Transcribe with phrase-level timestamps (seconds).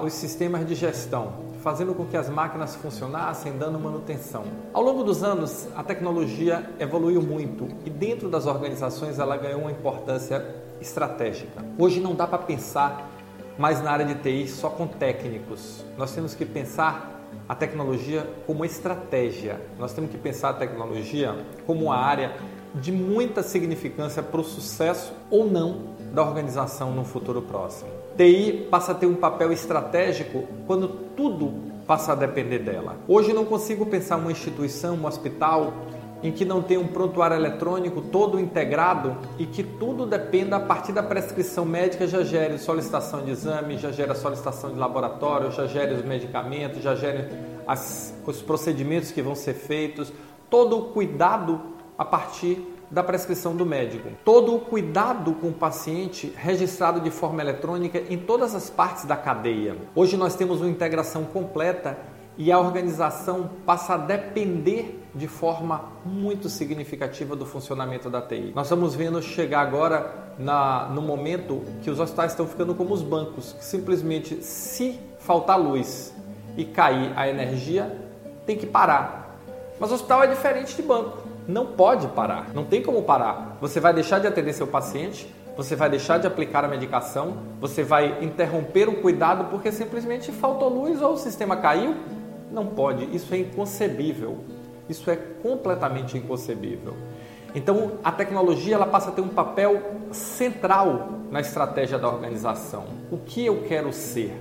[0.00, 4.44] os sistemas de gestão, fazendo com que as máquinas funcionassem, dando manutenção.
[4.72, 9.72] Ao longo dos anos, a tecnologia evoluiu muito e dentro das organizações ela ganhou uma
[9.72, 10.46] importância
[10.80, 11.64] estratégica.
[11.76, 13.10] Hoje não dá para pensar
[13.58, 15.84] mais na área de TI só com técnicos.
[15.98, 17.19] Nós temos que pensar
[17.50, 19.60] a tecnologia como estratégia.
[19.76, 21.34] Nós temos que pensar a tecnologia
[21.66, 22.36] como uma área
[22.76, 27.90] de muita significância para o sucesso ou não da organização no futuro próximo.
[28.16, 31.52] TI passa a ter um papel estratégico quando tudo
[31.88, 32.96] passa a depender dela.
[33.08, 35.72] Hoje não consigo pensar uma instituição, um hospital,
[36.22, 40.92] em que não tem um prontuário eletrônico todo integrado e que tudo dependa a partir
[40.92, 45.94] da prescrição médica já gere solicitação de exame, já gera solicitação de laboratório, já gere
[45.94, 47.28] os medicamentos, já gere
[47.66, 50.12] as, os procedimentos que vão ser feitos,
[50.48, 51.60] todo o cuidado
[51.96, 54.08] a partir da prescrição do médico.
[54.24, 59.16] Todo o cuidado com o paciente registrado de forma eletrônica em todas as partes da
[59.16, 59.76] cadeia.
[59.94, 61.96] Hoje nós temos uma integração completa
[62.40, 68.52] e a organização passa a depender de forma muito significativa do funcionamento da TI.
[68.54, 73.02] Nós estamos vendo chegar agora na, no momento que os hospitais estão ficando como os
[73.02, 76.14] bancos, que simplesmente se faltar luz
[76.56, 77.94] e cair a energia,
[78.46, 79.36] tem que parar.
[79.78, 83.58] Mas o hospital é diferente de banco, não pode parar, não tem como parar.
[83.60, 87.82] Você vai deixar de atender seu paciente, você vai deixar de aplicar a medicação, você
[87.82, 91.94] vai interromper o cuidado porque simplesmente faltou luz ou o sistema caiu
[92.50, 94.38] não pode, isso é inconcebível.
[94.88, 96.96] Isso é completamente inconcebível.
[97.54, 99.80] Então, a tecnologia ela passa a ter um papel
[100.10, 102.84] central na estratégia da organização.
[103.10, 104.32] O que eu quero ser?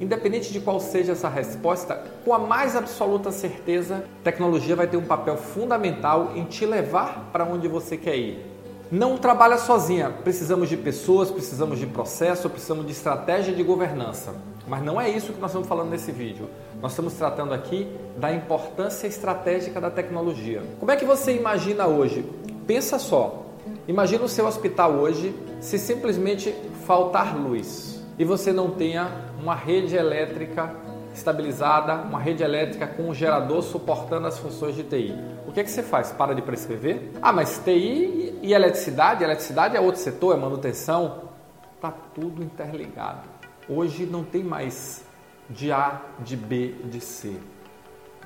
[0.00, 5.04] Independente de qual seja essa resposta, com a mais absoluta certeza, tecnologia vai ter um
[5.04, 8.46] papel fundamental em te levar para onde você quer ir.
[8.90, 14.34] Não trabalha sozinha, precisamos de pessoas, precisamos de processo, precisamos de estratégia de governança.
[14.66, 16.48] Mas não é isso que nós estamos falando nesse vídeo.
[16.80, 20.62] Nós estamos tratando aqui da importância estratégica da tecnologia.
[20.80, 22.24] Como é que você imagina hoje?
[22.66, 23.44] Pensa só.
[23.86, 26.54] Imagina o seu hospital hoje se simplesmente
[26.86, 29.10] faltar luz e você não tenha
[29.40, 30.74] uma rede elétrica
[31.18, 35.14] estabilizada, uma rede elétrica com um gerador suportando as funções de TI.
[35.46, 36.12] O que é que você faz?
[36.12, 37.10] Para de prescrever?
[37.20, 41.28] Ah, mas TI e eletricidade, eletricidade é outro setor, é manutenção.
[41.74, 43.28] Está tudo interligado.
[43.68, 45.04] Hoje não tem mais
[45.50, 47.36] de A, de B, de C.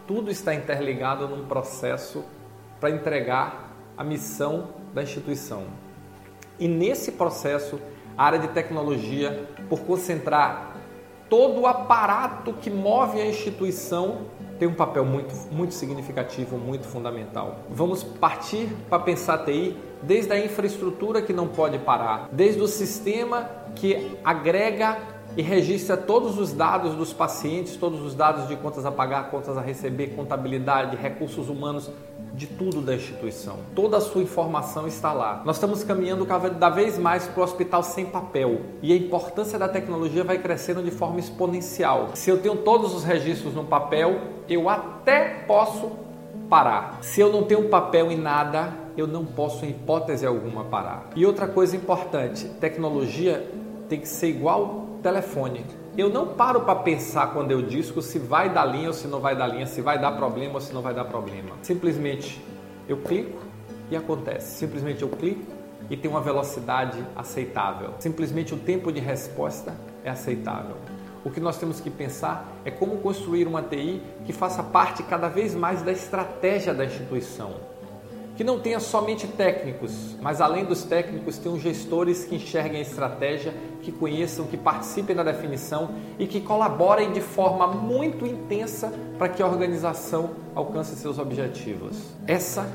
[0.06, 2.25] Tudo está interligado num processo
[2.81, 5.64] para entregar a missão da instituição.
[6.58, 7.81] E nesse processo,
[8.16, 10.71] a área de tecnologia, por concentrar
[11.32, 14.26] todo o aparato que move a instituição,
[14.59, 17.60] tem um papel muito, muito significativo, muito fundamental.
[17.70, 23.48] Vamos partir para pensar TI desde a infraestrutura que não pode parar, desde o sistema
[23.75, 24.98] que agrega
[25.37, 29.56] e registra todos os dados dos pacientes, todos os dados de contas a pagar, contas
[29.56, 31.91] a receber, contabilidade, recursos humanos,
[32.34, 33.59] de tudo da instituição.
[33.75, 35.43] Toda a sua informação está lá.
[35.44, 39.69] Nós estamos caminhando cada vez mais para o hospital sem papel e a importância da
[39.69, 42.10] tecnologia vai crescendo de forma exponencial.
[42.14, 44.19] Se eu tenho todos os registros no papel,
[44.49, 45.93] eu até posso
[46.49, 46.99] parar.
[47.03, 51.10] Se eu não tenho papel em nada, eu não posso, em hipótese alguma, parar.
[51.14, 53.47] E outra coisa importante: tecnologia
[53.88, 55.66] tem que ser igual telefone.
[55.96, 59.20] Eu não paro para pensar quando eu disco se vai dar linha ou se não
[59.20, 61.50] vai dar linha, se vai dar problema ou se não vai dar problema.
[61.62, 62.42] Simplesmente
[62.88, 63.38] eu clico
[63.90, 64.58] e acontece.
[64.58, 65.44] Simplesmente eu clico
[65.90, 67.94] e tem uma velocidade aceitável.
[67.99, 70.76] Simplesmente o tempo de resposta é aceitável.
[71.25, 75.28] O que nós temos que pensar é como construir uma TI que faça parte cada
[75.28, 77.71] vez mais da estratégia da instituição
[78.42, 83.54] que não tenha somente técnicos, mas além dos técnicos, tenham gestores que enxerguem a estratégia,
[83.80, 89.40] que conheçam, que participem da definição e que colaborem de forma muito intensa para que
[89.40, 91.96] a organização alcance seus objetivos.
[92.26, 92.68] Essa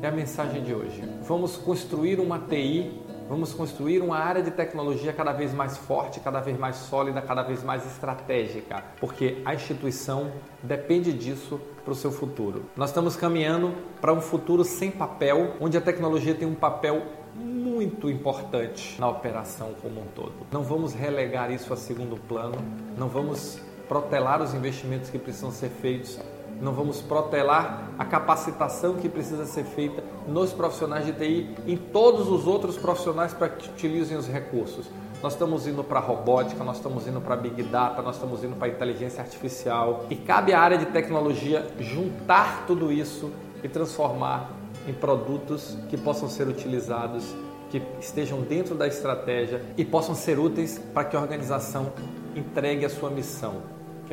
[0.00, 1.04] é a mensagem de hoje.
[1.28, 2.98] Vamos construir uma TI,
[3.32, 7.42] Vamos construir uma área de tecnologia cada vez mais forte, cada vez mais sólida, cada
[7.42, 10.30] vez mais estratégica, porque a instituição
[10.62, 12.66] depende disso para o seu futuro.
[12.76, 18.10] Nós estamos caminhando para um futuro sem papel, onde a tecnologia tem um papel muito
[18.10, 20.34] importante na operação como um todo.
[20.52, 22.58] Não vamos relegar isso a segundo plano,
[22.98, 23.58] não vamos
[23.88, 26.20] protelar os investimentos que precisam ser feitos
[26.62, 32.28] não vamos protelar a capacitação que precisa ser feita nos profissionais de TI em todos
[32.28, 34.90] os outros profissionais para que utilizem os recursos.
[35.22, 38.68] Nós estamos indo para robótica, nós estamos indo para Big Data, nós estamos indo para
[38.68, 43.30] inteligência artificial e cabe à área de tecnologia juntar tudo isso
[43.62, 44.50] e transformar
[44.86, 47.24] em produtos que possam ser utilizados,
[47.70, 51.92] que estejam dentro da estratégia e possam ser úteis para que a organização
[52.34, 53.62] entregue a sua missão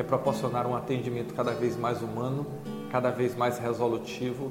[0.00, 2.46] é proporcionar um atendimento cada vez mais humano,
[2.90, 4.50] cada vez mais resolutivo